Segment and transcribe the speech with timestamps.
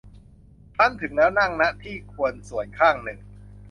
[0.75, 3.19] ครั้นถึงแล้ว นั่ง ณ ที่ควรส่วนข้างหนึ่ง